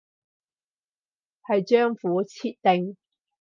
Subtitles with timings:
[1.47, 2.97] 係賬戶設定